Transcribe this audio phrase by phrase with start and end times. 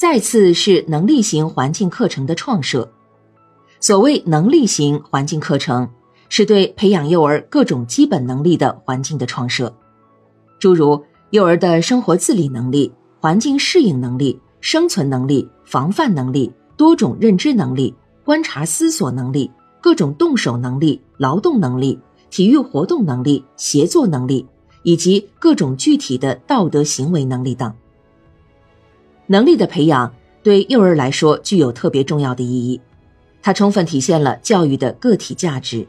[0.00, 2.90] 再次是能力型环境课程的创设。
[3.80, 5.86] 所谓能力型环境课程，
[6.30, 9.70] 是对培养幼儿各种基本能力的环境的创设，
[10.58, 12.90] 诸如幼儿的生活自理能力、
[13.20, 17.94] 环境适应能力、生存能力、防范能力、多种认知能力、
[18.24, 19.50] 观察思索能力、
[19.82, 21.98] 各种动手能力、劳动能力、
[22.30, 24.46] 体育活动能力、协作能力，
[24.82, 27.70] 以及各种具体的道德行为能力等。
[29.30, 30.12] 能力的培养
[30.42, 32.80] 对幼儿来说具有特别重要的意义。
[33.40, 35.86] 它充分体现了教育的个体价值。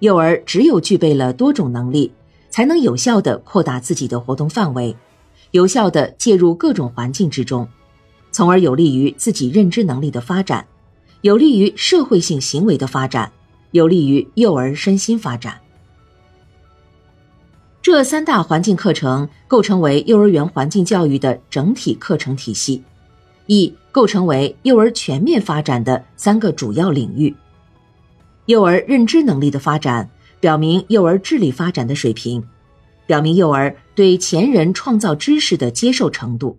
[0.00, 2.10] 幼儿只有具备了多种能力，
[2.50, 4.96] 才能有效地扩大自己的活动范围，
[5.52, 7.68] 有效地介入各种环境之中，
[8.32, 10.66] 从而有利于自己认知能力的发展，
[11.20, 13.30] 有利于社会性行为的发展，
[13.70, 15.60] 有利于幼儿身心发展。
[17.90, 22.82] 这三大环境课程构成为幼儿园环境教育的整体课程体系。
[23.46, 27.34] 亦构成为幼儿全面发展的三个主要领域。
[28.44, 32.44] 幼儿认知能力的发展，表明幼儿智力发展的水平，
[33.06, 36.58] 表明幼儿对前人创造知识的接受程度。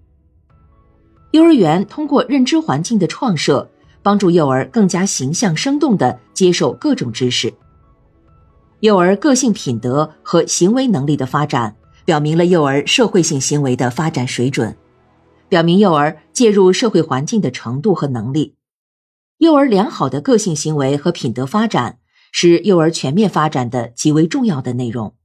[1.30, 3.70] 幼儿园通过认知环境的创设，
[4.02, 7.54] 帮助幼儿更加形象生动地接受各种知识。
[8.82, 14.78] 幼儿个性品德和行为能力的发展，表明了幼儿社会性行为的发展水准。
[15.50, 18.56] 表明幼儿介入社会环境的程度和能力，
[19.40, 22.00] 幼儿良好的个性行为和品德发展
[22.32, 25.16] 是幼儿全面发展的极为重要的内容。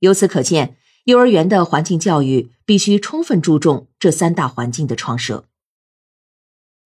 [0.00, 5.46] 由此可见，幼儿园的环境教育必须充分注重这三大环境的创设。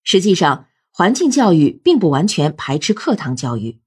[0.04, 3.80] 实际上，环境教育并不完全排斥课堂教育，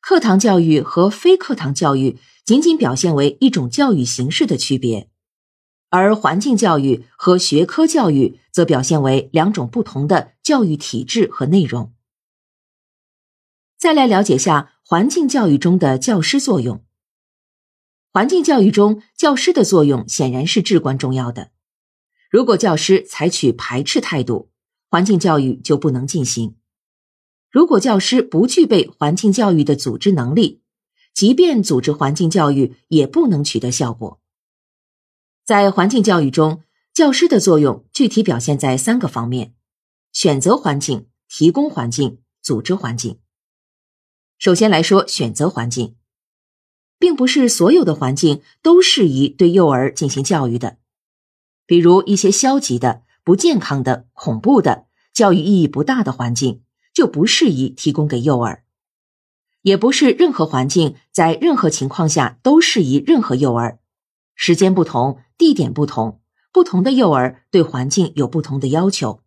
[0.00, 5.10] 课堂教育和非课堂教育仅仅表现为一种教育形式的区别。
[5.90, 11.94] 而环境教育和学科教育则表现为两种不同的教育体制和内容。
[13.78, 16.84] 再来了解下环境教育中的教师作用。
[18.12, 21.52] 环境教育中，教师的作用显然是至关重要的。
[22.30, 24.50] 如果教师采取排斥态度，
[24.90, 26.56] 环境教育就不能进行；
[27.58, 30.62] 如果教师不具备环境教育的组织能力，
[31.12, 34.20] 即便组织环境教育，也不能取得效果。
[35.44, 36.62] 在环境教育中，
[36.94, 39.56] 教师的作用具体表现在三个方面：
[40.12, 43.18] 选择环境、提供环境、组织环境。
[44.38, 45.96] 首先来说，选择环境，
[46.96, 50.76] 并不是所有的环境都适宜对幼儿进行教育的。
[51.66, 56.62] 比如一些消极的、不健康的、恐怖的、教育意义不大的环境，
[56.98, 58.64] 就不适宜提供给幼儿；
[59.62, 63.78] 也不是任何环境在任何情况下都适宜任何幼儿。
[64.34, 66.20] 时间不同，地点不同，
[66.52, 69.22] 不同的幼儿对环境有不同的要求，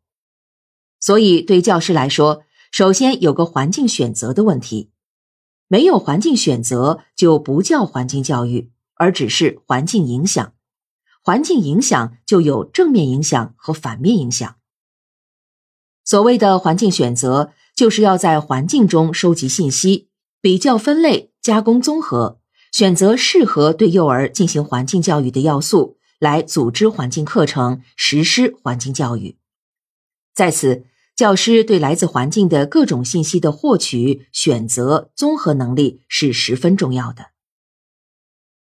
[0.99, 2.43] 所以对教师来说，
[2.73, 4.91] 首先有个环境选择的问题。
[5.69, 10.53] 没有环境选择，就不叫环境教育，而只是环境影响。
[11.21, 14.57] 环境影响就有正面影响和反面影响。
[16.03, 20.07] 所谓的环境选择，就是要在环境中收集信息，
[20.39, 22.39] 比较分类，加工综合。
[22.71, 29.35] 选择适合对幼儿进行环境教育的要素，来组织环境课程，实施环境教育。
[30.35, 30.83] 在此，
[31.15, 37.31] 教师对来自环境的各种信息的获取、选择、综合能力是十分重要的。